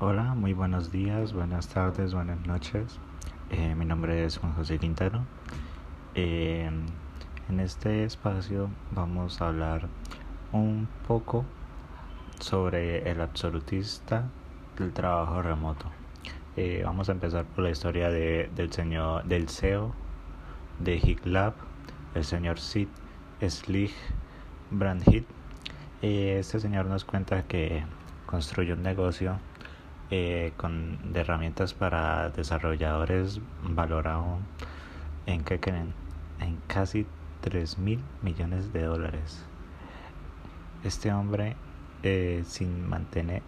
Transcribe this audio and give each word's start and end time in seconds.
Hola, 0.00 0.34
muy 0.34 0.54
buenos 0.54 0.90
días, 0.90 1.32
buenas 1.32 1.68
tardes, 1.68 2.14
buenas 2.14 2.44
noches. 2.48 2.98
Eh, 3.50 3.76
mi 3.76 3.84
nombre 3.84 4.24
es 4.24 4.38
Juan 4.38 4.52
José 4.54 4.80
Quintero. 4.80 5.20
Eh, 6.16 6.68
en 7.48 7.60
este 7.60 8.02
espacio 8.02 8.70
vamos 8.90 9.40
a 9.40 9.46
hablar 9.46 9.86
un 10.50 10.88
poco 11.06 11.44
sobre 12.40 13.08
el 13.08 13.20
absolutista 13.20 14.24
del 14.76 14.92
trabajo 14.92 15.42
remoto. 15.42 15.86
Eh, 16.56 16.82
vamos 16.84 17.08
a 17.08 17.12
empezar 17.12 17.44
por 17.44 17.62
la 17.62 17.70
historia 17.70 18.10
de, 18.10 18.50
del 18.56 18.72
señor 18.72 19.22
del 19.26 19.48
CEO 19.48 19.94
de 20.80 20.98
HIGLAB, 20.98 21.54
el 22.16 22.24
señor 22.24 22.58
Sid 22.58 22.88
Slig 23.48 23.92
Brandhit. 24.72 25.24
este 26.02 26.58
señor 26.58 26.86
nos 26.86 27.04
cuenta 27.04 27.44
que 27.44 27.84
construyó 28.26 28.74
un 28.74 28.82
negocio 28.82 29.38
eh, 30.16 30.52
con 30.56 31.12
de 31.12 31.22
herramientas 31.22 31.74
para 31.74 32.30
desarrolladores 32.30 33.40
valorado 33.64 34.38
en 35.26 35.42
que 35.42 35.58
casi 36.68 37.04
3 37.40 37.78
mil 37.78 38.00
millones 38.22 38.72
de 38.72 38.84
dólares. 38.84 39.44
Este 40.84 41.12
hombre 41.12 41.56
eh, 42.04 42.44
sin 42.46 42.88
mantener 42.88 43.42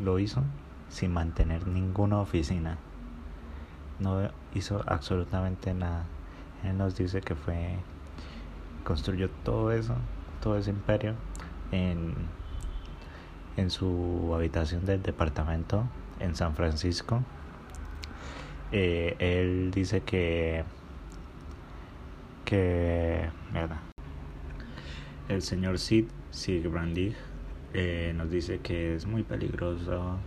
lo 0.00 0.20
hizo 0.20 0.44
sin 0.90 1.12
mantener 1.12 1.66
ninguna 1.66 2.20
oficina. 2.20 2.78
No 3.98 4.30
hizo 4.54 4.84
absolutamente 4.86 5.74
nada. 5.74 6.04
Él 6.62 6.78
nos 6.78 6.94
dice 6.94 7.20
que 7.20 7.34
fue 7.34 7.74
construyó 8.84 9.28
todo 9.42 9.72
eso 9.72 9.96
todo 10.40 10.56
ese 10.56 10.70
imperio 10.70 11.16
en 11.72 12.14
en 13.56 13.70
su 13.70 14.32
habitación 14.34 14.84
del 14.86 15.02
departamento 15.02 15.84
en 16.18 16.34
San 16.34 16.54
Francisco. 16.54 17.22
Eh, 18.72 19.16
él 19.18 19.70
dice 19.72 20.02
que 20.02 20.64
que 22.44 23.28
el 25.28 25.42
señor 25.42 25.78
Sid 25.78 26.06
Sigbrandig 26.32 27.14
eh, 27.72 28.12
nos 28.16 28.28
dice 28.28 28.58
que 28.58 28.96
es 28.96 29.06
muy 29.06 29.22
peligroso 29.22 30.18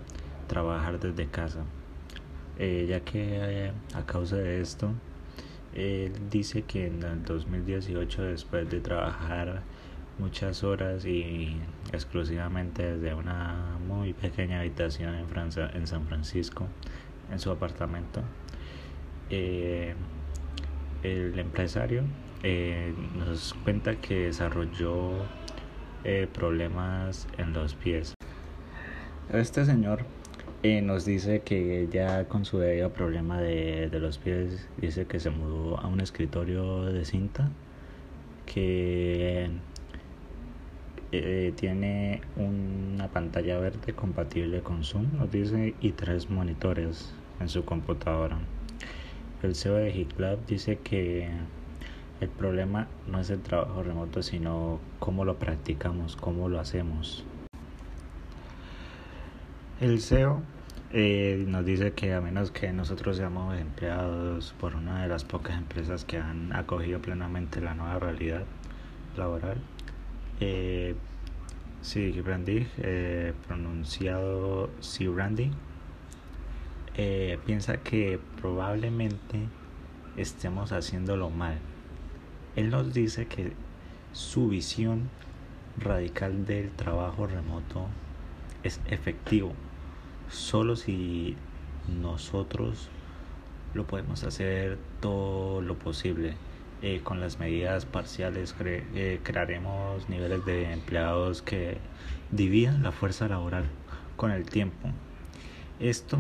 trabajar 0.48 1.00
desde 1.02 1.28
casa 1.28 1.66
eh, 2.58 2.86
ya 2.88 3.02
que 3.02 3.66
eh, 3.66 3.72
a 3.94 4.06
causa 4.06 4.38
de 4.38 4.62
esto 4.62 4.94
él 5.74 6.14
dice 6.30 6.62
que 6.62 6.88
en 6.88 7.04
el 7.04 7.26
2018 7.26 8.22
después 8.24 8.70
de 8.70 8.80
trabajar 8.80 9.64
muchas 10.20 10.64
horas 10.64 11.06
y 11.06 11.58
exclusivamente 11.92 12.96
desde 12.96 13.14
una 13.14 13.78
muy 13.88 14.14
pequeña 14.14 14.60
habitación 14.60 15.16
en, 15.16 15.28
Francia, 15.28 15.70
en 15.74 15.88
San 15.88 16.06
Francisco, 16.06 16.68
en 17.32 17.40
su 17.40 17.52
apartamento. 17.52 18.22
Eh, 19.30 19.96
el 21.04 21.38
empresario 21.38 22.04
eh, 22.44 22.94
nos 23.18 23.54
cuenta 23.64 23.96
que 23.96 24.26
desarrolló 24.26 25.12
eh, 26.04 26.28
problemas 26.32 27.28
en 27.38 27.54
los 27.54 27.74
pies. 27.76 28.14
Este 29.32 29.66
señor 29.66 30.06
nos 30.64 31.04
dice 31.04 31.42
que 31.42 31.90
ya 31.92 32.26
con 32.30 32.46
su 32.46 32.62
problema 32.96 33.42
de, 33.42 33.90
de 33.90 34.00
los 34.00 34.18
pies, 34.18 34.70
dice 34.78 35.06
que 35.06 35.20
se 35.20 35.30
mudó 35.30 35.78
a 35.78 35.88
un 35.88 36.00
escritorio 36.00 36.86
de 36.86 37.04
cinta 37.04 37.50
que 38.46 39.50
eh, 41.14 41.54
tiene 41.56 42.22
una 42.36 43.08
pantalla 43.10 43.60
verde 43.60 43.94
compatible 43.94 44.62
con 44.62 44.84
Zoom, 44.84 45.18
nos 45.18 45.32
dice, 45.32 45.76
y 45.80 45.92
tres 45.92 46.30
monitores 46.30 47.14
en 47.40 47.50
su 47.50 47.66
computadora. 47.66 48.40
El 49.42 49.56
CEO 49.56 49.76
de 49.76 49.92
HitLab 49.92 50.46
dice 50.46 50.80
que 50.80 51.30
el 52.22 52.30
problema 52.30 52.88
no 53.08 53.20
es 53.20 53.30
el 53.30 53.42
trabajo 53.42 53.84
remoto, 53.84 54.24
sino 54.24 54.80
cómo 55.00 55.26
lo 55.26 55.38
practicamos, 55.38 56.16
cómo 56.16 56.50
lo 56.50 56.60
hacemos. 56.60 57.26
El 59.82 60.00
CEO 60.00 60.42
eh, 60.94 61.44
nos 61.48 61.66
dice 61.66 61.92
que 61.92 62.14
a 62.14 62.22
menos 62.22 62.52
que 62.52 62.72
nosotros 62.72 63.18
seamos 63.18 63.60
empleados 63.60 64.56
por 64.60 64.76
una 64.76 65.02
de 65.02 65.10
las 65.10 65.26
pocas 65.26 65.58
empresas 65.58 66.06
que 66.06 66.18
han 66.18 66.54
acogido 66.54 67.02
plenamente 67.02 67.60
la 67.60 67.74
nueva 67.74 68.00
realidad 68.00 68.44
laboral, 69.18 69.58
eh, 70.40 70.96
sí, 71.82 72.12
Brandy, 72.22 72.68
eh, 72.78 73.34
pronunciado 73.48 74.70
sí, 74.80 75.08
Brandy, 75.08 75.52
eh, 76.96 77.40
piensa 77.46 77.78
que 77.78 78.20
probablemente 78.42 79.48
estemos 80.18 80.72
haciéndolo 80.72 81.30
mal. 81.30 81.58
Él 82.56 82.70
nos 82.70 82.94
dice 82.94 83.26
que 83.28 83.54
su 84.12 84.50
visión 84.50 85.10
radical 85.78 86.46
del 86.46 86.70
trabajo 86.72 87.26
remoto 87.28 87.88
es 88.64 88.80
efectivo. 88.88 89.54
Solo 90.30 90.76
si 90.76 91.36
nosotros 92.02 92.90
lo 93.74 93.86
podemos 93.86 94.24
hacer 94.24 94.78
todo 95.02 95.62
lo 95.62 95.78
posible 95.78 96.36
eh, 96.86 97.00
con 97.02 97.22
las 97.22 97.40
medidas 97.40 97.86
parciales 97.86 98.54
eh, 98.60 99.22
crearemos 99.24 100.10
niveles 100.10 100.44
de 100.44 100.74
empleados 100.74 101.42
que 101.42 101.78
dividan 102.30 102.84
la 102.84 102.92
fuerza 102.92 103.30
laboral 103.30 103.64
con 104.18 104.32
el 104.32 104.44
tiempo. 104.50 104.90
Esto 105.80 106.20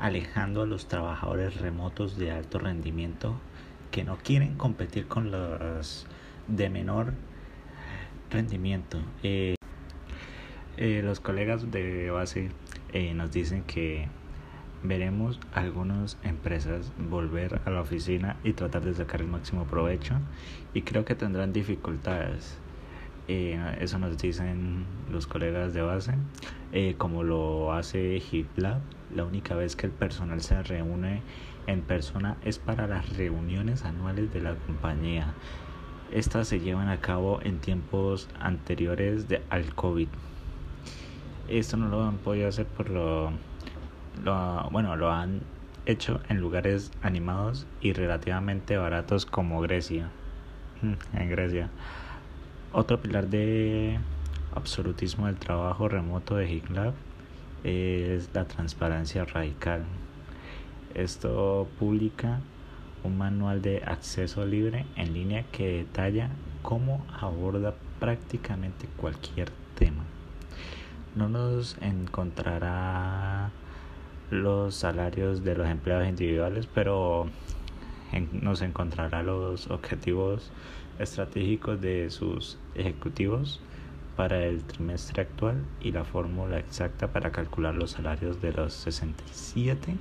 alejando 0.00 0.62
a 0.62 0.66
los 0.66 0.88
trabajadores 0.88 1.60
remotos 1.60 2.18
de 2.18 2.32
alto 2.32 2.58
rendimiento 2.58 3.36
que 3.92 4.02
no 4.02 4.16
quieren 4.16 4.56
competir 4.56 5.06
con 5.06 5.30
los 5.30 6.08
de 6.48 6.70
menor 6.70 7.12
rendimiento. 8.30 8.98
Eh, 9.22 9.54
los 10.76 11.20
colegas 11.20 11.70
de 11.70 12.10
base 12.10 12.50
nos 13.14 13.30
dicen 13.30 13.62
que 13.62 14.08
veremos 14.82 15.38
algunas 15.52 16.16
empresas 16.22 16.92
volver 16.98 17.60
a 17.64 17.70
la 17.70 17.80
oficina 17.80 18.36
y 18.44 18.52
tratar 18.52 18.84
de 18.84 18.94
sacar 18.94 19.20
el 19.20 19.28
máximo 19.28 19.64
provecho 19.64 20.14
y 20.74 20.82
creo 20.82 21.04
que 21.04 21.14
tendrán 21.14 21.52
dificultades. 21.52 22.58
Eh, 23.28 23.60
eso 23.80 23.98
nos 23.98 24.18
dicen 24.18 24.84
los 25.10 25.26
colegas 25.26 25.72
de 25.72 25.82
base, 25.82 26.14
eh, 26.72 26.94
como 26.98 27.22
lo 27.22 27.72
hace 27.72 28.16
HitLab. 28.18 28.80
La 29.14 29.24
única 29.24 29.54
vez 29.54 29.76
que 29.76 29.86
el 29.86 29.92
personal 29.92 30.40
se 30.40 30.62
reúne 30.62 31.22
en 31.66 31.82
persona 31.82 32.36
es 32.44 32.58
para 32.58 32.86
las 32.86 33.16
reuniones 33.16 33.84
anuales 33.84 34.32
de 34.32 34.40
la 34.40 34.54
compañía. 34.54 35.34
Estas 36.10 36.48
se 36.48 36.58
llevan 36.58 36.88
a 36.88 37.00
cabo 37.00 37.40
en 37.42 37.60
tiempos 37.60 38.28
anteriores 38.40 39.28
de, 39.28 39.42
al 39.50 39.74
COVID. 39.74 40.08
Esto 41.48 41.76
no 41.76 41.88
lo 41.88 42.02
han 42.02 42.18
podido 42.18 42.48
hacer 42.48 42.66
por 42.66 42.90
lo 42.90 43.32
lo, 44.22 44.68
bueno, 44.70 44.96
lo 44.96 45.10
han 45.10 45.40
hecho 45.86 46.20
en 46.28 46.40
lugares 46.40 46.92
animados 47.02 47.66
y 47.80 47.92
relativamente 47.92 48.76
baratos 48.76 49.26
como 49.26 49.60
Grecia. 49.60 50.10
Mm, 50.82 51.16
en 51.16 51.30
Grecia. 51.30 51.70
Otro 52.72 53.00
pilar 53.00 53.28
de 53.28 53.98
absolutismo 54.54 55.26
del 55.26 55.36
trabajo 55.36 55.88
remoto 55.88 56.36
de 56.36 56.50
HitLab 56.50 56.94
es 57.64 58.30
la 58.32 58.44
transparencia 58.44 59.24
radical. 59.24 59.84
Esto 60.94 61.68
publica 61.78 62.40
un 63.04 63.18
manual 63.18 63.62
de 63.62 63.82
acceso 63.84 64.44
libre 64.44 64.86
en 64.96 65.14
línea 65.14 65.44
que 65.52 65.78
detalla 65.78 66.30
cómo 66.62 67.04
aborda 67.20 67.74
prácticamente 67.98 68.86
cualquier 68.96 69.50
tema. 69.76 70.04
No 71.14 71.28
nos 71.28 71.76
encontrará 71.80 73.50
los 74.30 74.74
salarios 74.74 75.44
de 75.44 75.56
los 75.56 75.68
empleados 75.68 76.08
individuales, 76.08 76.68
pero 76.72 77.28
nos 78.32 78.62
encontrará 78.62 79.22
los 79.22 79.70
objetivos 79.70 80.50
estratégicos 80.98 81.80
de 81.80 82.10
sus 82.10 82.58
ejecutivos 82.74 83.60
para 84.16 84.44
el 84.44 84.64
trimestre 84.64 85.22
actual 85.22 85.64
y 85.80 85.92
la 85.92 86.04
fórmula 86.04 86.58
exacta 86.58 87.12
para 87.12 87.32
calcular 87.32 87.74
los 87.74 87.92
salarios 87.92 88.40
de 88.40 88.52
los 88.52 88.74
67 88.74 89.96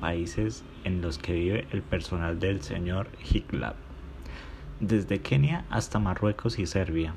países 0.00 0.64
en 0.84 1.02
los 1.02 1.18
que 1.18 1.34
vive 1.34 1.66
el 1.70 1.82
personal 1.82 2.40
del 2.40 2.62
señor 2.62 3.08
Higlab, 3.30 3.74
desde 4.80 5.20
Kenia 5.20 5.64
hasta 5.70 5.98
Marruecos 5.98 6.58
y 6.58 6.66
Serbia. 6.66 7.14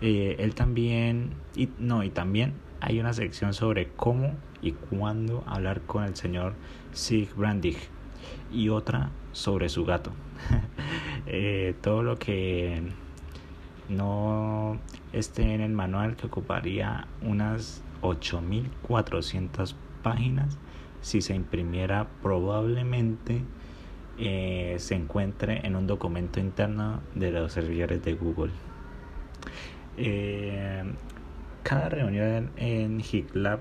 Eh, 0.00 0.36
él 0.38 0.54
también, 0.54 1.30
y, 1.56 1.68
no, 1.78 2.04
y 2.04 2.10
también 2.10 2.54
hay 2.80 3.00
una 3.00 3.12
sección 3.12 3.54
sobre 3.54 3.88
cómo 3.88 4.34
y 4.62 4.72
cuándo 4.72 5.44
hablar 5.46 5.82
con 5.82 6.04
el 6.04 6.16
señor 6.16 6.54
Sigbrandig 6.92 7.76
y 8.52 8.68
otra 8.68 9.10
sobre 9.32 9.68
su 9.68 9.84
gato. 9.84 10.12
Eh, 11.30 11.74
todo 11.82 12.02
lo 12.02 12.16
que 12.16 12.80
no 13.90 14.78
esté 15.12 15.52
en 15.54 15.60
el 15.60 15.72
manual 15.72 16.16
que 16.16 16.26
ocuparía 16.26 17.06
unas 17.20 17.82
8.400 18.00 19.74
páginas 20.02 20.56
si 21.02 21.20
se 21.20 21.34
imprimiera 21.34 22.08
probablemente 22.22 23.42
eh, 24.16 24.76
se 24.78 24.94
encuentre 24.94 25.66
en 25.66 25.76
un 25.76 25.86
documento 25.86 26.40
interno 26.40 27.00
de 27.14 27.30
los 27.30 27.52
servidores 27.52 28.02
de 28.02 28.14
Google. 28.14 28.52
Eh, 29.96 30.82
cada 31.68 31.90
reunión 31.90 32.50
en 32.56 32.98
GitLab 33.00 33.60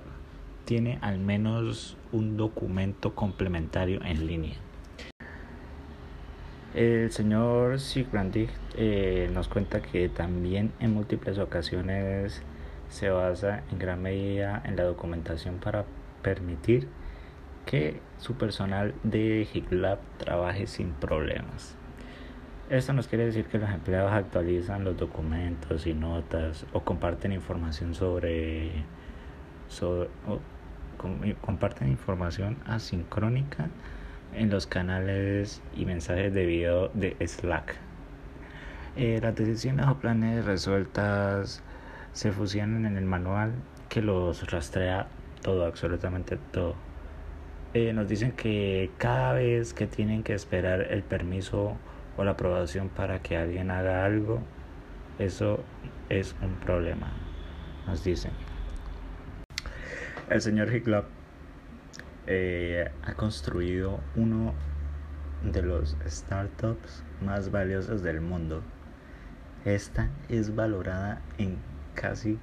tiene 0.63 0.98
al 1.01 1.19
menos 1.19 1.98
un 2.13 2.38
documento 2.38 3.13
complementario 3.15 4.00
en 4.01 4.25
línea. 4.25 4.56
El 6.74 7.12
señor 7.12 7.81
Sigrandig 7.81 8.50
eh, 8.77 9.30
nos 9.33 9.50
cuenta 9.50 9.81
que 9.81 10.07
también 10.07 10.71
en 10.80 10.94
múltiples 10.94 11.38
ocasiones 11.38 12.44
se 12.88 13.09
basa 13.09 13.63
en 13.74 13.80
gran 13.80 14.01
medida 14.01 14.62
en 14.63 14.77
la 14.77 14.83
documentación 14.83 15.57
para 15.57 15.83
permitir 16.21 16.88
que 17.65 18.00
su 18.19 18.36
personal 18.36 18.95
de 19.04 19.45
GitLab 19.51 20.00
trabaje 20.18 20.68
sin 20.68 20.94
problemas. 20.94 21.77
Esto 22.69 22.92
nos 22.92 23.08
quiere 23.08 23.25
decir 23.25 23.46
que 23.46 23.60
los 23.60 23.69
empleados 23.69 24.12
actualizan 24.12 24.84
los 24.84 24.98
documentos 24.98 25.88
y 25.88 25.94
notas 25.94 26.66
o 26.74 26.81
comparten 26.81 27.31
información 27.31 27.96
sobre, 27.96 28.84
sobre 29.69 30.10
comparten 31.40 31.88
información 31.88 32.58
asincrónica 32.66 33.69
en 34.34 34.50
los 34.50 34.68
canales 34.68 35.62
y 35.78 35.86
mensajes 35.86 36.34
de 36.34 36.46
video 36.46 36.90
de 36.90 37.16
Slack. 37.25 37.78
Eh, 38.98 39.22
las 39.22 39.34
decisiones 39.34 39.88
o 39.88 39.96
planes 39.96 40.44
resueltas 40.44 41.64
se 42.12 42.34
fusionan 42.34 42.86
en 42.86 42.98
el 42.98 43.06
manual 43.06 43.54
que 43.88 44.02
los 44.02 44.52
rastrea 44.52 45.08
todo, 45.42 45.66
absolutamente 45.66 46.38
todo. 46.52 46.75
Eh, 47.74 47.94
nos 47.94 48.10
dicen 48.10 48.34
que 48.34 48.92
cada 48.98 49.31
vez 49.31 49.74
que 49.74 49.88
tienen 49.88 50.22
que 50.24 50.34
esperar 50.34 50.81
el 50.81 51.04
permiso 51.04 51.78
o 52.18 52.24
la 52.24 52.31
aprobación 52.31 52.90
para 52.90 53.22
que 53.22 53.38
alguien 53.38 53.69
haga 53.72 54.04
algo, 54.04 54.42
eso 55.19 55.64
es 56.10 56.36
un 56.42 56.56
problema, 56.56 57.12
nos 57.86 58.04
dicen. 58.04 58.31
El 60.30 60.42
señor 60.42 60.74
Higlop 60.74 61.06
eh, 62.25 62.92
ha 63.04 63.14
construido 63.14 64.02
uno 64.16 64.54
de 65.44 65.62
los 65.62 65.96
startups 66.06 67.04
más 67.22 67.52
valiosos 67.52 68.02
del 68.04 68.19
mundo. 68.19 68.62
Esta 69.64 70.10
es 70.28 70.54
valorada 70.56 71.22
en 71.38 71.60
casi 71.96 72.38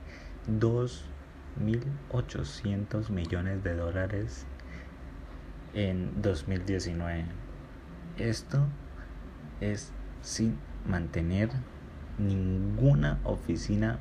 2.800 0.48 3.10
millones 3.10 3.62
de 3.62 3.74
dólares 3.74 4.46
en 5.74 6.22
2019. 6.22 7.26
Esto 8.16 8.66
es 9.60 9.92
sin 10.22 10.56
mantener 10.86 11.50
ninguna 12.18 13.18
oficina 13.24 13.98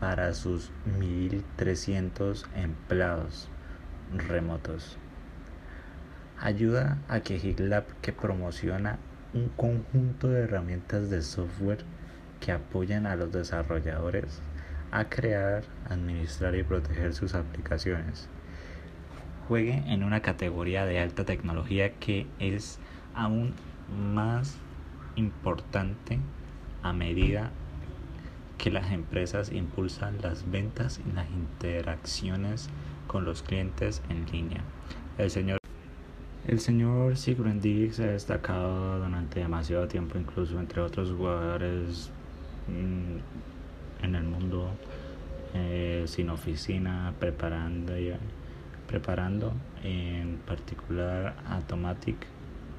para 0.00 0.34
sus 0.34 0.70
1.300 0.98 2.44
empleados 2.54 3.48
remotos. 4.14 4.96
Ayuda 6.40 6.98
a 7.08 7.20
que 7.20 7.38
GitLab, 7.38 7.84
que 8.00 8.12
promociona 8.12 8.98
un 9.34 9.48
conjunto 9.48 10.28
de 10.28 10.44
herramientas 10.44 11.10
de 11.10 11.22
software 11.22 11.84
que 12.40 12.52
apoyan 12.52 13.06
a 13.06 13.16
los 13.16 13.32
desarrolladores 13.32 14.40
a 14.90 15.08
crear, 15.08 15.64
administrar 15.88 16.54
y 16.54 16.62
proteger 16.62 17.12
sus 17.12 17.34
aplicaciones, 17.34 18.28
juegue 19.48 19.82
en 19.86 20.04
una 20.04 20.20
categoría 20.20 20.86
de 20.86 21.00
alta 21.00 21.24
tecnología 21.24 21.94
que 21.94 22.26
es 22.38 22.78
aún 23.14 23.54
más 24.14 24.56
importante 25.18 26.18
a 26.82 26.92
medida 26.92 27.50
que 28.56 28.70
las 28.70 28.90
empresas 28.92 29.52
impulsan 29.52 30.20
las 30.22 30.50
ventas 30.50 31.00
y 31.06 31.12
las 31.14 31.28
interacciones 31.30 32.68
con 33.06 33.24
los 33.24 33.42
clientes 33.42 34.02
en 34.08 34.26
línea. 34.30 34.62
El 35.16 35.30
señor 35.30 35.58
el 36.48 36.60
señor 36.60 37.18
se 37.18 37.32
ha 37.34 38.06
destacado 38.06 39.00
durante 39.00 39.40
demasiado 39.40 39.86
tiempo, 39.86 40.16
incluso 40.16 40.58
entre 40.58 40.80
otros 40.80 41.12
jugadores 41.12 42.10
mm, 42.68 44.04
en 44.04 44.14
el 44.14 44.24
mundo, 44.24 44.70
eh, 45.52 46.04
sin 46.06 46.30
oficina, 46.30 47.12
preparando, 47.20 47.92
preparando 48.86 49.52
en 49.84 50.38
particular 50.46 51.36
Automatic, 51.50 52.16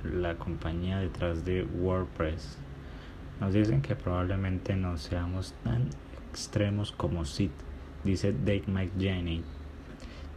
la 0.03 0.35
compañía 0.35 0.99
detrás 0.99 1.45
de 1.45 1.63
WordPress. 1.63 2.57
Nos 3.39 3.53
dicen 3.53 3.81
que 3.81 3.95
probablemente 3.95 4.75
no 4.75 4.97
seamos 4.97 5.53
tan 5.63 5.89
extremos 6.29 6.91
como 6.91 7.25
Sid, 7.25 7.51
dice 8.03 8.33
Dave 8.33 8.63
McJaney, 8.67 9.43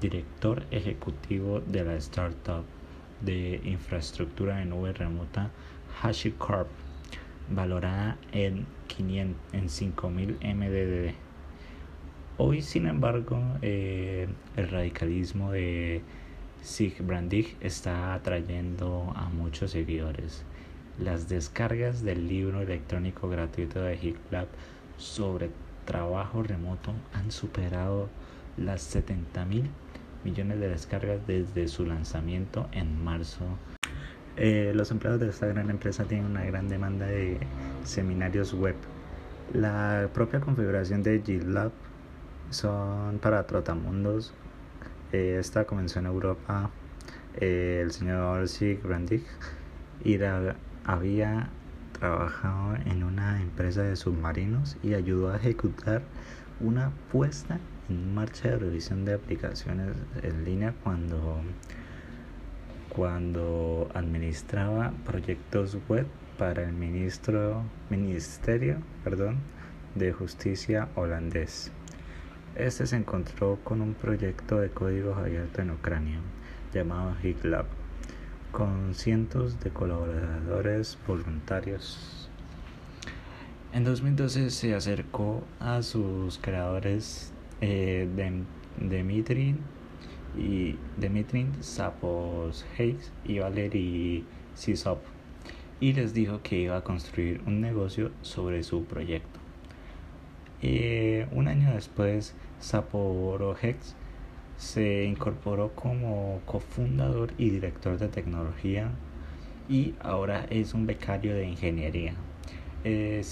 director 0.00 0.64
ejecutivo 0.70 1.61
de 1.61 1.85
la 1.85 1.94
startup 1.97 2.64
de 3.20 3.61
infraestructura 3.64 4.62
en 4.62 4.70
nube 4.70 4.93
remota 4.93 5.50
HashiCorp, 6.00 6.69
valorada 7.50 8.17
en, 8.32 8.67
500, 8.88 9.55
en 9.55 9.69
5000 9.69 10.38
MDD. 10.43 11.15
Hoy, 12.38 12.62
sin 12.62 12.87
embargo, 12.87 13.41
eh, 13.62 14.26
el 14.56 14.69
radicalismo 14.69 15.53
de 15.53 16.03
Sigbrandig 16.62 17.56
está 17.61 18.14
atrayendo 18.14 19.12
a 19.17 19.29
muchos 19.29 19.73
seguidores. 19.73 20.44
Las 20.97 21.29
descargas 21.29 22.05
del 22.05 22.29
libro 22.29 22.61
electrónico 22.61 23.29
gratuito 23.29 23.82
de 23.82 23.97
GitLab 23.97 24.47
sobre 24.97 25.50
trabajo 25.87 26.44
remoto 26.44 26.93
han 27.14 27.32
superado 27.32 28.09
las 28.56 28.81
70 28.82 29.44
mil 29.44 29.70
millones 30.23 30.61
de 30.61 30.69
descargas 30.69 31.26
desde 31.26 31.67
su 31.67 31.85
lanzamiento 31.85 32.69
en 32.70 33.03
marzo. 33.03 33.44
Eh, 34.37 34.70
los 34.73 34.93
empleados 34.93 35.20
de 35.20 35.31
esta 35.31 35.47
gran 35.47 35.69
empresa 35.69 36.05
tienen 36.05 36.26
una 36.26 36.44
gran 36.44 36.69
demanda 36.69 37.06
de 37.06 37.38
seminarios 37.82 38.55
web. 38.55 38.76
La 39.53 40.08
propia 40.15 40.41
configuración 40.41 41.03
de 41.03 41.20
GitLab 41.26 41.73
son 42.50 43.19
para 43.19 43.47
trotamundos. 43.49 44.32
Eh, 45.12 45.37
esta 45.38 45.67
comenzó 45.67 45.99
en 45.99 46.06
Europa. 46.06 46.70
Eh, 47.37 47.81
el 47.82 47.93
señor 47.93 48.48
Sig 48.48 48.82
Brandig 48.82 49.22
había 50.84 51.51
trabajado 51.98 52.77
en 52.87 53.05
una 53.05 53.41
empresa 53.41 53.82
de 53.82 53.94
submarinos 53.96 54.77
y 54.82 54.94
ayudó 54.94 55.31
a 55.31 55.37
ejecutar 55.37 56.03
una 56.60 56.91
puesta 57.13 57.60
en 57.89 58.15
marcha 58.15 58.51
de 58.51 58.58
revisión 58.58 59.05
de 59.05 59.15
aplicaciones 59.15 59.96
en 60.22 60.44
línea 60.44 60.75
cuando, 60.82 61.43
cuando 62.89 63.91
administraba 63.94 64.93
proyectos 65.05 65.77
web 65.89 66.06
para 66.39 66.63
el 66.63 66.72
ministro, 66.72 67.63
Ministerio 67.91 68.79
perdón, 69.05 69.37
de 69.94 70.13
Justicia 70.13 70.89
holandés. 70.96 71.70
Este 72.56 72.87
se 72.87 72.97
encontró 72.97 73.59
con 73.65 73.81
un 73.81 73.94
proyecto 73.94 74.61
de 74.61 74.69
código 74.69 75.15
abierto 75.15 75.63
en 75.63 75.71
Ucrania 75.71 76.21
llamado 76.75 77.15
GitLab 77.23 77.65
con 78.51 78.94
cientos 78.94 79.59
de 79.61 79.71
colaboradores 79.71 80.99
voluntarios. 81.06 82.29
En 83.73 83.85
2012 83.85 84.51
se 84.51 84.75
acercó 84.75 85.43
a 85.61 85.81
sus 85.81 86.37
creadores 86.37 87.32
eh, 87.63 88.06
Dmitry 88.79 89.56
y 90.37 90.77
Dmitry 90.99 91.47
y 93.25 93.39
Valery 93.39 94.27
Sisop 94.55 94.99
y 95.81 95.94
les 95.94 96.13
dijo 96.13 96.43
que 96.43 96.56
iba 96.56 96.77
a 96.77 96.85
construir 96.85 97.41
un 97.47 97.63
negocio 97.63 98.11
sobre 98.21 98.63
su 98.63 98.85
proyecto. 98.85 99.42
Un 100.63 101.49
año 101.49 101.73
después, 101.75 102.35
Saporohex 102.61 103.97
se 104.57 105.05
incorporó 105.05 105.75
como 105.75 106.41
cofundador 106.45 107.33
y 107.37 107.51
director 107.51 107.99
de 107.99 108.07
tecnología 108.07 108.91
y 109.69 109.95
ahora 110.01 110.47
es 110.51 110.73
un 110.73 110.87
becario 110.87 111.35
de 111.35 111.49
ingeniería. 111.49 112.15
Eh, 112.85 113.23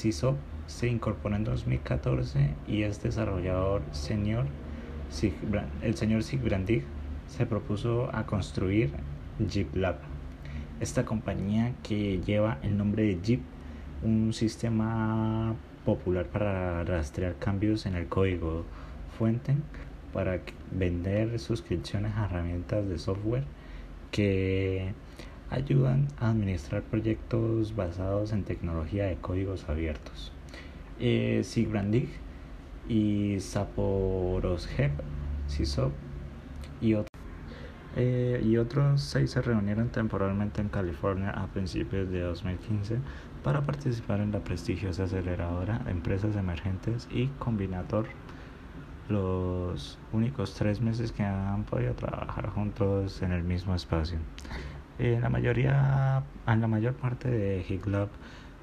se 0.66 0.88
incorporó 0.88 1.36
en 1.36 1.44
2014 1.44 2.54
y 2.66 2.82
es 2.82 3.00
desarrollador 3.02 3.82
senior. 3.92 4.46
El 5.82 5.96
señor 5.96 6.24
Sigbrandig 6.24 6.84
se 7.28 7.46
propuso 7.46 8.10
a 8.12 8.26
construir 8.26 8.92
JIPLab, 9.48 9.98
esta 10.80 11.04
compañía 11.04 11.74
que 11.82 12.20
lleva 12.20 12.58
el 12.62 12.76
nombre 12.76 13.04
de 13.04 13.18
JIP, 13.22 13.42
un 14.02 14.32
sistema 14.32 15.54
popular 15.84 16.26
para 16.26 16.84
rastrear 16.84 17.36
cambios 17.36 17.86
en 17.86 17.94
el 17.94 18.06
código 18.06 18.64
fuente 19.18 19.54
para 20.12 20.40
vender 20.70 21.38
suscripciones 21.38 22.12
a 22.16 22.24
herramientas 22.24 22.88
de 22.88 22.98
software 22.98 23.44
que 24.10 24.92
ayudan 25.50 26.08
a 26.18 26.30
administrar 26.30 26.82
proyectos 26.82 27.74
basados 27.74 28.32
en 28.32 28.44
tecnología 28.44 29.06
de 29.06 29.16
códigos 29.16 29.68
abiertos. 29.68 30.32
Eh, 30.98 31.42
Sigbrandig 31.44 32.08
y 32.88 33.38
Zaporozhyev, 33.40 34.92
CISOP 35.48 35.92
y 36.80 36.94
otros. 36.94 37.09
Eh, 37.96 38.40
y 38.44 38.56
otros 38.56 39.02
seis 39.02 39.32
se 39.32 39.42
reunieron 39.42 39.88
temporalmente 39.88 40.60
en 40.60 40.68
California 40.68 41.30
a 41.30 41.48
principios 41.48 42.08
de 42.10 42.20
2015 42.20 42.98
para 43.42 43.62
participar 43.62 44.20
en 44.20 44.30
la 44.30 44.40
prestigiosa 44.40 45.04
aceleradora 45.04 45.82
empresas 45.88 46.36
emergentes 46.36 47.08
y 47.10 47.26
Combinator, 47.38 48.06
los 49.08 49.98
únicos 50.12 50.54
tres 50.54 50.80
meses 50.80 51.10
que 51.10 51.24
han 51.24 51.64
podido 51.64 51.94
trabajar 51.94 52.50
juntos 52.50 53.22
en 53.22 53.32
el 53.32 53.42
mismo 53.42 53.74
espacio. 53.74 54.18
Eh, 55.00 55.18
la 55.20 55.28
mayoría, 55.30 56.22
en 56.46 56.60
la 56.60 56.68
mayor 56.68 56.94
parte 56.94 57.28
de 57.28 57.64
HitLab 57.68 58.08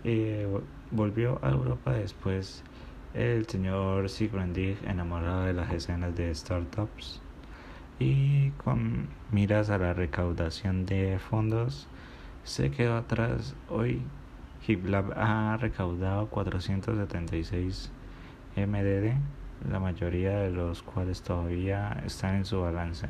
eh, 0.03 0.47
volvió 0.91 1.39
a 1.43 1.49
Europa 1.49 1.91
después 1.91 2.63
el 3.13 3.47
señor 3.47 4.09
Sigrandig 4.09 4.77
enamorado 4.85 5.45
de 5.45 5.53
las 5.53 5.73
escenas 5.73 6.15
de 6.15 6.33
startups 6.33 7.21
y 7.99 8.51
con 8.51 9.07
miras 9.31 9.69
a 9.69 9.77
la 9.77 9.93
recaudación 9.93 10.85
de 10.85 11.19
fondos 11.19 11.87
se 12.43 12.71
quedó 12.71 12.95
atrás. 12.95 13.55
Hoy 13.69 14.01
HipLab 14.65 15.13
ha 15.17 15.57
recaudado 15.57 16.27
476 16.27 17.91
MDD, 18.55 19.13
la 19.69 19.79
mayoría 19.79 20.39
de 20.39 20.51
los 20.51 20.81
cuales 20.81 21.21
todavía 21.21 22.01
están 22.05 22.35
en 22.35 22.45
su 22.45 22.61
balance. 22.61 23.07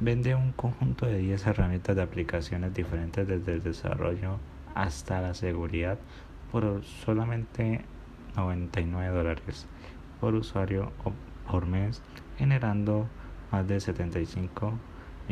Vende 0.00 0.34
un 0.34 0.52
conjunto 0.52 1.06
de 1.06 1.18
10 1.18 1.46
herramientas 1.46 1.94
de 1.94 2.02
aplicaciones 2.02 2.72
diferentes 2.74 3.28
desde 3.28 3.52
el 3.52 3.62
desarrollo 3.62 4.38
hasta 4.74 5.20
la 5.20 5.34
seguridad 5.34 5.98
por 6.50 6.82
solamente 6.84 7.84
99 8.36 9.14
dólares 9.14 9.66
por 10.20 10.34
usuario 10.34 10.92
o 11.04 11.12
por 11.50 11.66
mes, 11.66 12.00
generando 12.38 13.08
más 13.50 13.68
de 13.68 13.78
75 13.80 14.72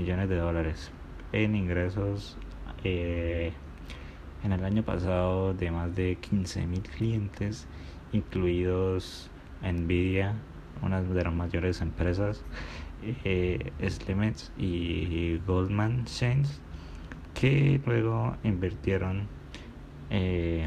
millones 0.00 0.30
de 0.30 0.36
dólares 0.36 0.90
en 1.32 1.54
ingresos 1.54 2.38
eh, 2.84 3.52
en 4.42 4.52
el 4.52 4.64
año 4.64 4.82
pasado 4.82 5.52
de 5.52 5.70
más 5.70 5.94
de 5.94 6.16
15 6.16 6.66
mil 6.66 6.80
clientes, 6.80 7.66
incluidos 8.10 9.30
Nvidia, 9.62 10.32
una 10.80 11.02
de 11.02 11.22
las 11.22 11.34
mayores 11.34 11.82
empresas, 11.82 12.42
eh, 13.24 13.72
y 14.56 15.38
Goldman 15.46 16.06
Sachs, 16.06 16.62
que 17.34 17.78
luego 17.84 18.36
invirtieron 18.42 19.28
eh, 20.08 20.66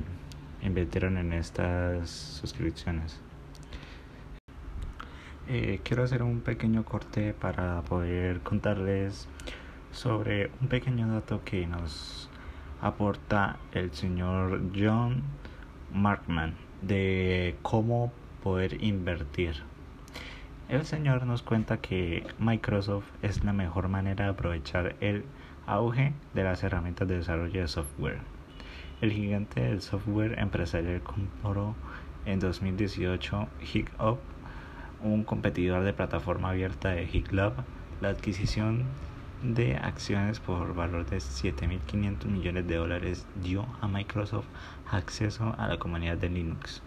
invirtieron 0.62 1.18
en 1.18 1.34
estas 1.34 2.08
suscripciones. 2.10 3.20
Eh, 5.48 5.80
quiero 5.84 6.04
hacer 6.04 6.24
un 6.24 6.42
pequeño 6.42 6.86
corte 6.86 7.34
para 7.34 7.82
poder 7.82 8.40
contarles 8.42 9.28
sobre 9.92 10.50
un 10.62 10.68
pequeño 10.68 11.08
dato 11.08 11.42
que 11.44 11.68
nos 11.68 12.30
aporta 12.82 13.58
el 13.74 13.92
señor 13.94 14.62
John 14.76 15.22
Markman 15.94 16.56
de 16.82 17.56
cómo 17.62 18.12
poder 18.42 18.84
invertir. 18.84 19.64
El 20.70 20.86
señor 20.86 21.26
nos 21.26 21.44
cuenta 21.44 21.78
que 21.78 22.26
Microsoft 22.40 23.10
es 23.22 23.44
la 23.44 23.54
mejor 23.54 23.90
manera 23.90 24.26
de 24.26 24.32
aprovechar 24.32 24.96
el 25.02 25.26
auge 25.68 26.14
de 26.34 26.44
las 26.44 26.64
herramientas 26.64 27.08
de 27.08 27.18
desarrollo 27.18 27.62
de 27.62 27.68
software 27.68 28.34
el 29.04 29.12
gigante 29.12 29.60
del 29.60 29.82
software 29.82 30.40
empresarial 30.40 31.02
compró 31.02 31.76
en 32.26 32.40
2018 32.40 33.50
HitUp, 33.74 34.20
un 35.04 35.24
competidor 35.24 35.84
de 35.84 35.94
plataforma 35.94 36.50
abierta 36.50 36.90
de 36.90 37.06
HitLab, 37.06 37.54
la 38.02 38.10
adquisición 38.10 38.86
de 39.44 39.76
acciones 39.76 40.40
por 40.40 40.74
valor 40.74 41.06
de 41.06 41.18
7.500 41.18 42.26
millones 42.26 42.68
de 42.68 42.76
dólares 42.76 43.26
dio 43.44 43.66
a 43.82 43.88
Microsoft 43.88 44.46
acceso 44.90 45.54
a 45.58 45.68
la 45.68 45.78
comunidad 45.78 46.18
de 46.18 46.30
Linux 46.30 46.82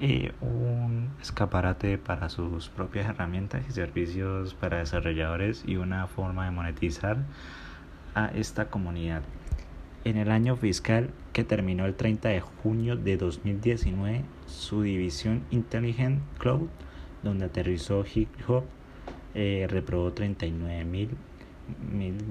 y 0.00 0.30
un 0.40 1.10
escaparate 1.20 1.98
para 1.98 2.28
sus 2.28 2.68
propias 2.68 3.08
herramientas 3.08 3.62
y 3.68 3.72
servicios 3.72 4.54
para 4.54 4.78
desarrolladores 4.78 5.64
y 5.66 5.76
una 5.76 6.06
forma 6.06 6.44
de 6.44 6.50
monetizar 6.50 7.18
a 8.14 8.26
esta 8.26 8.66
comunidad. 8.66 9.22
En 10.04 10.16
el 10.16 10.30
año 10.30 10.56
fiscal 10.56 11.10
que 11.32 11.44
terminó 11.44 11.84
el 11.84 11.94
30 11.94 12.28
de 12.28 12.40
junio 12.40 12.96
de 12.96 13.16
2019, 13.16 14.24
su 14.46 14.82
división 14.82 15.44
Intelligent 15.50 16.20
Cloud, 16.38 16.68
donde 17.22 17.46
aterrizó 17.46 18.04
Hip 18.14 18.28
Hop, 18.48 18.64
eh, 19.34 19.66
reprobó 19.68 20.12
39 20.12 20.84
mil, 20.84 21.10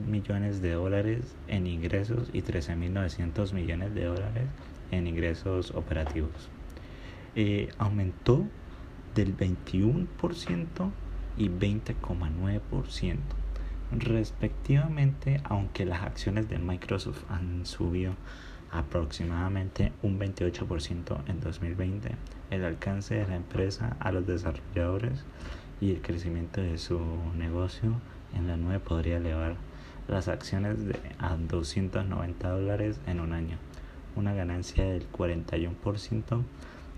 millones 0.07 0.61
de 0.61 0.71
dólares 0.71 1.35
en 1.47 1.67
ingresos 1.67 2.29
y 2.33 2.41
13.900 2.41 3.53
millones 3.53 3.93
de 3.93 4.05
dólares 4.05 4.45
en 4.91 5.07
ingresos 5.07 5.71
operativos. 5.71 6.49
Eh, 7.35 7.69
aumentó 7.77 8.45
del 9.13 9.35
21% 9.37 10.91
y 11.37 11.49
20,9% 11.49 13.17
respectivamente, 13.91 15.41
aunque 15.43 15.85
las 15.85 16.03
acciones 16.03 16.49
de 16.49 16.57
Microsoft 16.57 17.23
han 17.29 17.65
subido 17.65 18.13
aproximadamente 18.71 19.91
un 20.03 20.19
28% 20.19 21.17
en 21.27 21.39
2020, 21.39 22.11
el 22.51 22.63
alcance 22.63 23.15
de 23.15 23.27
la 23.27 23.35
empresa 23.35 23.97
a 23.99 24.11
los 24.11 24.27
desarrolladores 24.27 25.23
y 25.79 25.91
el 25.91 26.01
crecimiento 26.01 26.61
de 26.61 26.77
su 26.77 26.99
negocio 27.37 27.93
en 28.35 28.47
la 28.47 28.57
nube 28.57 28.79
podría 28.79 29.17
elevar 29.17 29.55
las 30.07 30.27
acciones 30.27 30.77
a 31.19 31.35
290 31.35 32.49
dólares 32.49 32.99
en 33.07 33.19
un 33.19 33.33
año, 33.33 33.57
una 34.15 34.33
ganancia 34.33 34.85
del 34.85 35.11
41% 35.11 36.43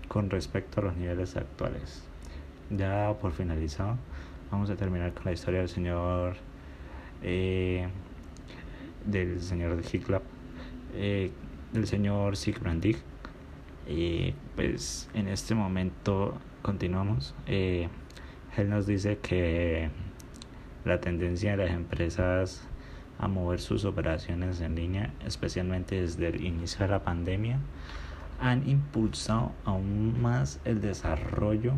con 0.08 0.30
respecto 0.30 0.80
a 0.80 0.84
los 0.84 0.96
niveles 0.96 1.36
actuales. 1.36 2.02
Ya 2.70 3.14
por 3.20 3.32
finalizado, 3.32 3.96
vamos 4.50 4.70
a 4.70 4.76
terminar 4.76 5.12
con 5.12 5.24
la 5.24 5.32
historia 5.32 5.60
del 5.60 5.68
señor 5.68 6.36
eh, 7.22 7.88
del 9.04 9.40
señor 9.40 9.76
de 9.76 9.82
del 11.72 11.86
señor 11.86 12.36
Sigbrandig. 12.36 12.98
Y 13.88 14.34
pues 14.56 15.08
en 15.14 15.28
este 15.28 15.54
momento 15.54 16.38
continuamos. 16.62 17.34
Eh, 17.46 17.88
él 18.56 18.70
nos 18.70 18.86
dice 18.86 19.18
que 19.18 19.90
la 20.84 21.00
tendencia 21.00 21.52
de 21.52 21.64
las 21.64 21.70
empresas 21.70 22.62
a 23.18 23.28
mover 23.28 23.60
sus 23.60 23.84
operaciones 23.84 24.60
en 24.60 24.74
línea, 24.74 25.12
especialmente 25.26 26.00
desde 26.00 26.28
el 26.28 26.44
inicio 26.44 26.86
de 26.86 26.88
la 26.92 27.04
pandemia, 27.04 27.58
han 28.40 28.66
impulsado 28.68 29.52
aún 29.64 30.20
más 30.22 30.58
el 30.64 30.80
desarrollo 30.80 31.74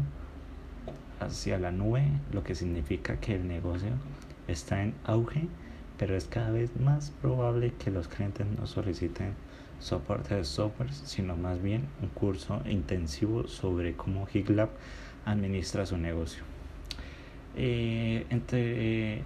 hacia 1.19 1.59
la 1.59 1.73
nube, 1.73 2.05
lo 2.33 2.45
que 2.45 2.55
significa 2.55 3.19
que 3.19 3.35
el 3.35 3.49
negocio 3.49 3.91
está 4.47 4.83
en 4.83 4.95
auge, 5.05 5.49
pero 5.99 6.17
es 6.17 6.27
cada 6.27 6.51
vez 6.51 6.79
más 6.81 7.11
probable 7.11 7.73
que 7.75 7.91
los 7.91 8.07
clientes 8.07 8.47
no 8.59 8.67
soliciten 8.67 9.35
soporte 9.83 10.37
de 10.37 10.45
software, 10.45 10.93
sino 10.93 11.37
más 11.37 11.61
bien 11.61 11.89
un 12.01 12.09
curso 12.09 12.63
intensivo 12.65 13.49
sobre 13.49 13.95
cómo 13.95 14.27
GitLab 14.27 14.71
administra 15.27 15.85
su 15.85 15.99
negocio. 15.99 16.45
Eh, 17.57 18.25
entre, 18.31 19.25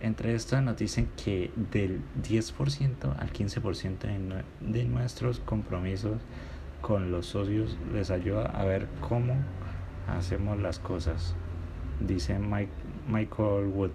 entre 0.00 0.34
estas 0.34 0.62
nos 0.62 0.76
dicen 0.76 1.08
que 1.22 1.50
del 1.70 2.00
10% 2.22 3.16
al 3.18 3.32
15% 3.32 3.98
de, 3.98 4.44
de 4.60 4.84
nuestros 4.84 5.38
compromisos 5.40 6.20
con 6.80 7.12
los 7.12 7.26
socios 7.26 7.76
les 7.92 8.10
ayuda 8.10 8.46
a 8.46 8.64
ver 8.64 8.88
cómo 9.06 9.34
hacemos 10.08 10.58
las 10.58 10.78
cosas, 10.78 11.34
dice 12.00 12.38
Mike, 12.38 12.72
Michael 13.06 13.66
Wood. 13.66 13.90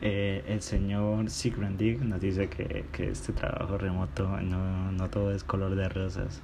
Eh, 0.00 0.44
el 0.46 0.62
señor 0.62 1.28
Sigrandig 1.28 2.00
nos 2.02 2.20
dice 2.20 2.48
que, 2.48 2.86
que, 2.92 3.10
este 3.10 3.32
trabajo 3.32 3.78
remoto 3.78 4.28
no, 4.40 4.92
no, 4.92 5.10
todo 5.10 5.32
es 5.32 5.42
color 5.42 5.74
de 5.74 5.88
rosas. 5.88 6.40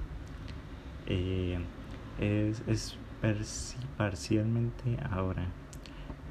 Eh, 1.07 1.57
es, 2.19 2.63
es 2.67 3.77
parcialmente 3.97 4.97
ahora. 5.09 5.45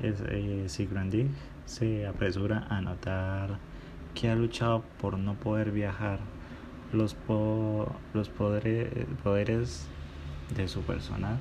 Es, 0.02 0.23
eh, 0.28 0.66
se 1.66 2.07
apresura 2.07 2.66
a 2.69 2.83
notar 2.83 3.59
que 4.14 4.28
ha 4.28 4.35
luchado 4.35 4.85
por 5.00 5.19
no 5.19 5.35
poder 5.35 5.71
viajar. 5.71 6.19
Los, 6.93 7.14
po 7.14 7.90
los 8.12 8.28
poderes, 8.28 8.88
poderes 9.23 9.88
de 10.54 10.69
su 10.69 10.83
personal 10.83 11.38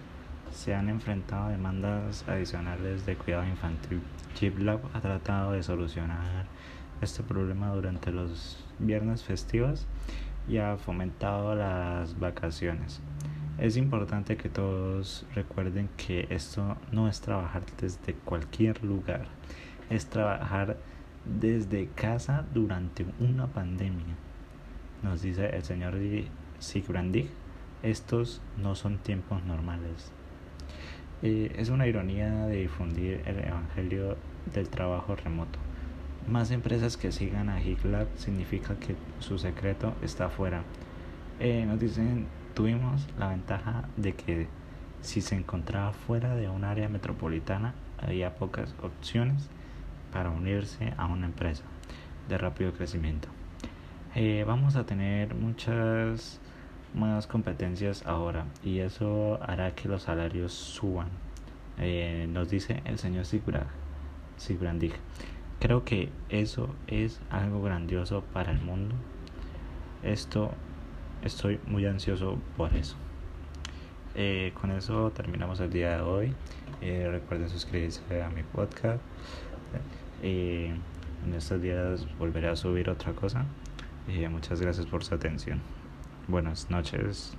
se 0.53 0.73
han 0.73 0.87
enfrentado 0.89 1.47
a 1.47 1.49
demandas 1.49 2.23
adicionales 2.27 3.05
de 3.05 3.15
cuidado 3.15 3.45
infantil. 3.45 4.01
GitLab 4.35 4.79
ha 4.93 5.01
tratado 5.01 5.51
de 5.51 5.63
solucionar 5.63 6.45
este 7.01 7.23
problema 7.23 7.73
durante 7.73 8.11
los 8.11 8.63
viernes 8.79 9.23
festivos 9.23 9.87
y 10.47 10.57
ha 10.57 10.77
fomentado 10.77 11.55
las 11.55 12.19
vacaciones. 12.19 13.01
Es 13.57 13.77
importante 13.77 14.37
que 14.37 14.49
todos 14.49 15.25
recuerden 15.35 15.89
que 15.97 16.27
esto 16.29 16.77
no 16.91 17.07
es 17.07 17.21
trabajar 17.21 17.63
desde 17.79 18.13
cualquier 18.13 18.83
lugar, 18.83 19.25
es 19.89 20.07
trabajar 20.07 20.77
desde 21.25 21.87
casa 21.89 22.45
durante 22.53 23.05
una 23.19 23.47
pandemia. 23.47 24.15
Nos 25.01 25.21
dice 25.21 25.55
el 25.55 25.63
señor 25.63 25.95
Sigrandig, 26.59 27.29
estos 27.83 28.41
no 28.57 28.75
son 28.75 28.97
tiempos 28.97 29.43
normales. 29.43 30.11
Es 31.21 31.69
una 31.69 31.87
ironía 31.87 32.47
de 32.47 32.57
difundir 32.57 33.21
el 33.25 33.39
evangelio 33.39 34.17
del 34.53 34.67
trabajo 34.67 35.15
remoto. 35.15 35.59
Más 36.27 36.51
empresas 36.51 36.97
que 36.97 37.11
sigan 37.11 37.49
a 37.49 37.59
GitLab 37.59 38.07
significa 38.15 38.75
que 38.75 38.95
su 39.19 39.37
secreto 39.37 39.93
está 40.01 40.25
afuera. 40.25 40.63
Eh, 41.39 41.65
nos 41.65 41.79
dicen 41.79 42.27
Tuvimos 42.53 43.07
la 43.17 43.29
ventaja 43.29 43.89
de 43.97 44.13
que 44.13 44.47
si 45.01 45.21
se 45.21 45.35
encontraba 45.35 45.91
fuera 45.91 46.35
de 46.35 46.49
un 46.49 46.63
área 46.63 46.87
metropolitana 46.87 47.73
había 47.99 48.35
pocas 48.35 48.75
opciones 48.83 49.49
para 50.11 50.29
unirse 50.29 50.93
a 50.97 51.07
una 51.07 51.25
empresa 51.25 51.63
de 52.29 52.37
rápido 52.37 52.71
crecimiento. 52.73 53.27
Eh, 54.13 54.43
vamos 54.45 54.75
a 54.75 54.85
tener 54.85 55.33
muchas 55.33 56.39
más 56.93 57.27
competencias 57.27 58.05
ahora 58.05 58.45
y 58.63 58.79
eso 58.79 59.39
hará 59.41 59.75
que 59.75 59.87
los 59.87 60.03
salarios 60.03 60.53
suban. 60.53 61.07
Eh, 61.79 62.27
nos 62.29 62.49
dice 62.49 62.81
el 62.85 62.99
señor 62.99 63.25
Sigrandig. 64.37 64.93
Creo 65.59 65.83
que 65.83 66.09
eso 66.29 66.75
es 66.87 67.21
algo 67.29 67.61
grandioso 67.61 68.23
para 68.33 68.51
el 68.51 68.59
mundo. 68.59 68.95
Esto 70.03 70.51
estoy 71.23 71.59
muy 71.65 71.85
ansioso 71.85 72.37
por 72.57 72.73
eso. 72.75 72.95
Eh, 74.15 74.53
con 74.59 74.71
eso 74.71 75.11
terminamos 75.11 75.59
el 75.59 75.71
día 75.71 75.97
de 75.97 76.01
hoy. 76.01 76.33
Eh, 76.81 77.07
recuerden 77.09 77.49
suscribirse 77.49 78.21
a 78.21 78.29
mi 78.29 78.43
podcast. 78.43 79.01
En 80.21 81.33
estos 81.35 81.61
días 81.61 82.05
volveré 82.17 82.49
a 82.49 82.55
subir 82.55 82.89
otra 82.89 83.13
cosa. 83.13 83.45
muchas 84.29 84.61
gracias 84.61 84.85
por 84.85 85.03
su 85.03 85.15
atención. 85.15 85.61
Buenas 86.27 86.69
noches. 86.69 87.37